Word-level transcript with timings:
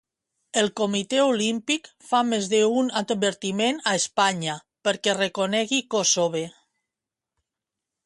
El 0.59 0.69
Comitè 0.79 1.19
Olímpic 1.25 1.89
fa 2.13 2.23
més 2.31 2.49
d'un 2.55 2.89
advertiment 3.03 3.79
a 3.93 3.95
Espanya 4.01 4.59
perquè 4.89 5.19
reconegui 5.23 5.83
Kossove. 5.97 6.47